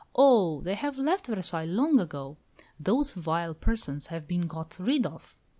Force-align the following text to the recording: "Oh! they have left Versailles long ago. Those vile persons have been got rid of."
"Oh! 0.15 0.61
they 0.61 0.73
have 0.73 0.97
left 0.97 1.27
Versailles 1.27 1.65
long 1.65 1.99
ago. 1.99 2.37
Those 2.79 3.13
vile 3.13 3.53
persons 3.53 4.07
have 4.07 4.27
been 4.27 4.47
got 4.47 4.79
rid 4.79 5.05
of." 5.05 5.37